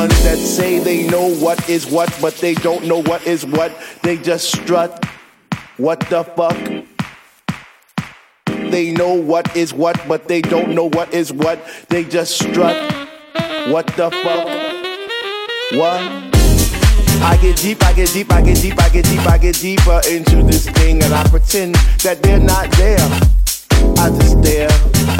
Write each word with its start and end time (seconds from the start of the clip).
Ones 0.00 0.22
that 0.22 0.38
say 0.38 0.78
they 0.78 1.06
know 1.08 1.28
what 1.44 1.68
is 1.68 1.86
what, 1.86 2.08
but 2.22 2.34
they 2.36 2.54
don't 2.54 2.86
know 2.86 3.02
what 3.02 3.26
is 3.26 3.44
what. 3.44 3.70
They 4.02 4.16
just 4.16 4.50
strut. 4.50 5.04
What 5.76 6.00
the 6.08 6.24
fuck? 6.24 6.56
They 8.46 8.92
know 8.92 9.12
what 9.12 9.54
is 9.54 9.74
what, 9.74 10.00
but 10.08 10.26
they 10.26 10.40
don't 10.40 10.74
know 10.74 10.88
what 10.88 11.12
is 11.12 11.34
what. 11.34 11.58
They 11.90 12.04
just 12.04 12.38
strut. 12.38 12.78
What 13.68 13.88
the 13.88 14.10
fuck? 14.24 14.46
What? 15.78 16.00
I 17.22 17.38
get 17.42 17.58
deep, 17.58 17.84
I 17.84 17.92
get 17.92 18.10
deep, 18.10 18.32
I 18.32 18.40
get 18.40 18.56
deep, 18.56 18.80
I 18.80 18.88
get 18.88 19.04
deep, 19.04 19.26
I 19.26 19.36
get 19.36 19.56
deeper 19.56 20.00
into 20.08 20.42
this 20.44 20.66
thing, 20.66 21.02
and 21.02 21.12
I 21.12 21.28
pretend 21.28 21.74
that 22.04 22.22
they're 22.22 22.40
not 22.40 22.70
there. 22.72 23.06
I 23.98 24.08
just 24.16 24.40
stare 24.40 25.19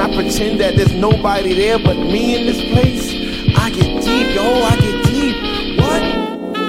And 0.00 0.12
I 0.12 0.16
pretend 0.16 0.60
that 0.60 0.76
there's 0.76 0.94
nobody 0.94 1.52
there 1.52 1.78
but 1.78 1.94
me 1.94 2.34
in 2.34 2.46
this 2.46 2.72
place. 2.72 3.12
I 3.54 3.68
get 3.68 4.02
deep, 4.02 4.34
yo, 4.34 4.62
I 4.62 4.76
get 4.76 5.04
deep. 5.04 5.36
What? 5.78 6.02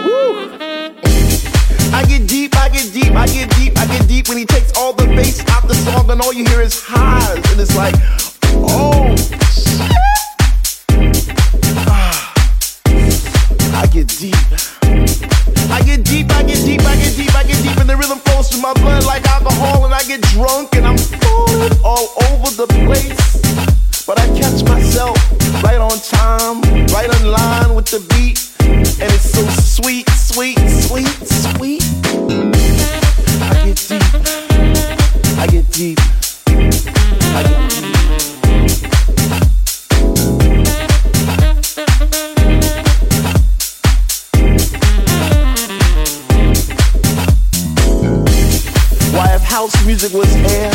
Woo! 0.03 0.51
I 1.95 2.03
get 2.05 2.27
deep, 2.27 2.57
I 2.57 2.67
get 2.67 2.91
deep, 2.91 3.13
I 3.13 3.27
get 3.27 3.49
deep, 3.55 3.77
I 3.77 3.85
get 3.87 4.05
deep 4.09 4.27
when 4.27 4.37
he 4.37 4.45
takes 4.45 4.77
all 4.77 4.91
the 4.91 5.05
bass 5.15 5.39
out 5.47 5.65
the 5.65 5.75
song, 5.75 6.11
and 6.11 6.19
all 6.19 6.33
you 6.33 6.43
hear 6.43 6.59
is 6.59 6.83
highs, 6.83 7.37
and 7.51 7.61
it's 7.61 7.73
like, 7.73 7.95
house 49.61 49.85
music 49.85 50.11
was 50.11 50.35
air, 50.53 50.71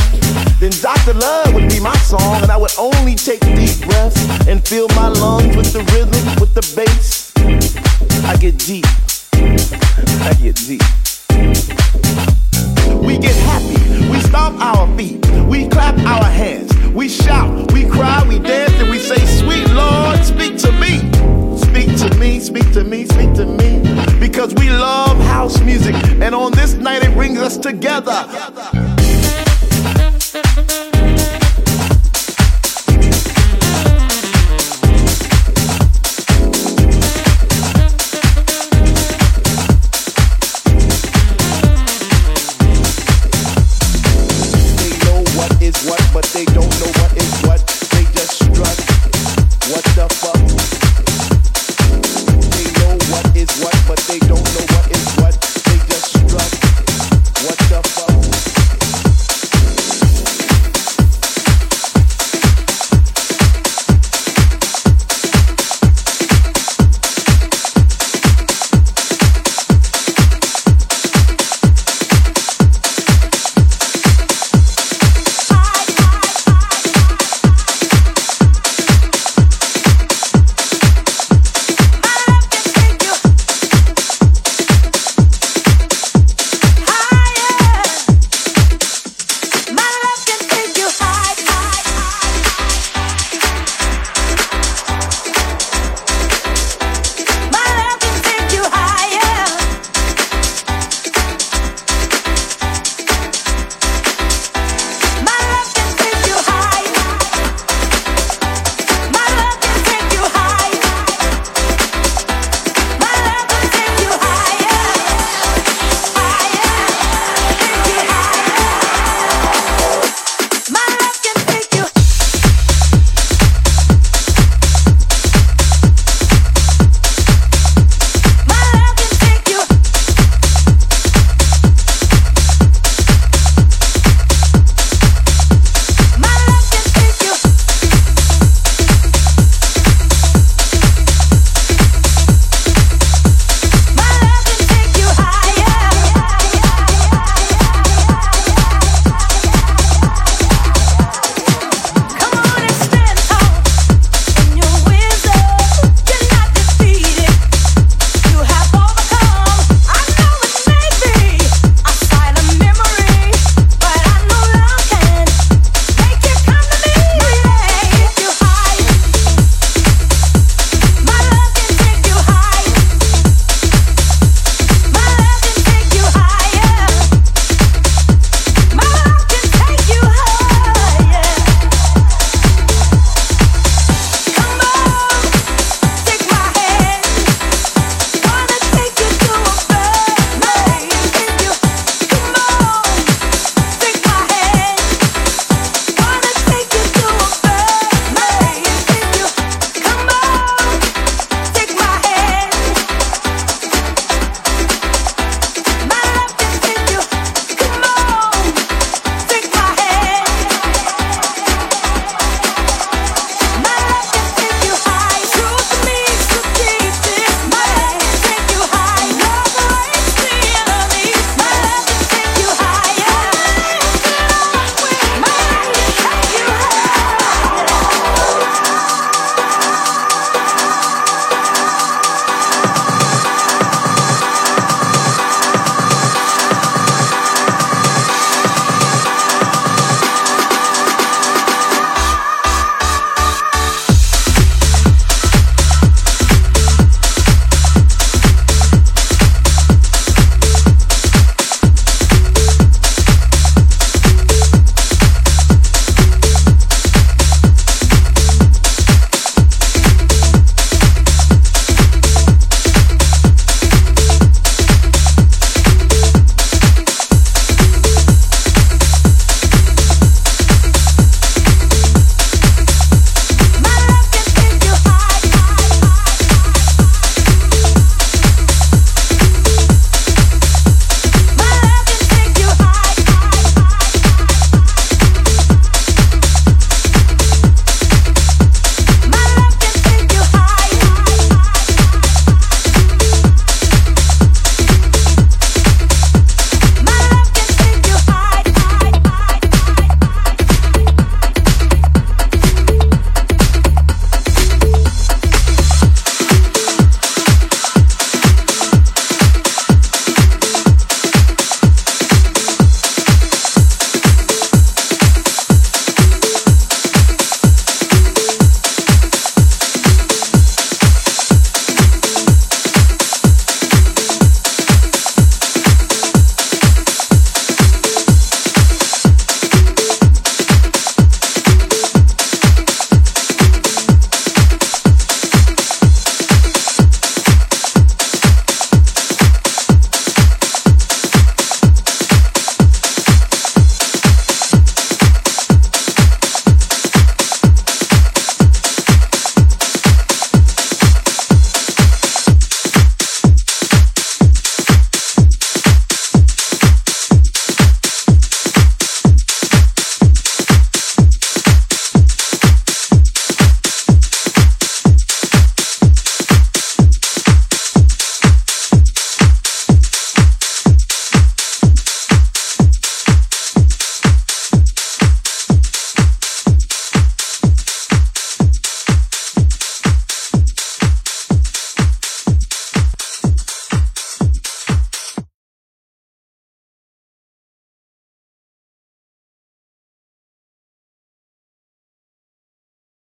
then 0.61 0.70
Dr. 0.81 1.14
Love 1.14 1.55
would 1.55 1.68
be 1.68 1.81
my 1.81 1.96
song, 1.96 2.40
and 2.40 2.53
I 2.53 2.57
would 2.57 2.70
only 2.79 3.16
take 3.16 3.40
deep 3.40 3.81
breaths 3.81 4.46
and 4.46 4.64
fill 4.64 4.87
my 4.94 5.09
lungs 5.09 5.57
with 5.57 5.72
the 5.72 5.83
rhythm, 5.92 6.25
with 6.40 6.55
the 6.55 6.62
bass. 6.77 7.33
I 8.25 8.37
get 8.37 8.57
deep. 8.59 8.87
I 10.22 10.35
get 10.40 10.55
deep. 10.55 10.87
We 13.03 13.18
get 13.18 13.35
happy, 13.51 14.09
we 14.09 14.20
stomp 14.20 14.61
our 14.61 14.87
feet, 14.96 15.18
we 15.46 15.66
clap 15.66 15.99
our 16.07 16.31
hands, 16.31 16.72
we 16.90 17.09
shout, 17.09 17.72
we 17.72 17.87
cry, 17.87 18.25
we 18.29 18.38
dance, 18.38 18.75
and 18.75 18.88
we 18.88 19.01
say, 19.01 19.18
Sweet 19.40 19.68
Lord, 19.75 20.22
speak 20.22 20.59
to 20.59 20.70
me. 20.70 21.36
Speak 21.76 21.94
to 21.98 22.18
me, 22.18 22.40
speak 22.40 22.72
to 22.72 22.84
me, 22.84 23.04
speak 23.04 23.34
to 23.34 23.44
me. 23.44 23.80
Because 24.18 24.54
we 24.54 24.70
love 24.70 25.18
house 25.18 25.60
music, 25.60 25.94
and 26.22 26.34
on 26.34 26.52
this 26.52 26.72
night 26.72 27.02
it 27.02 27.12
brings 27.12 27.38
us 27.38 27.58
together. 27.58 28.26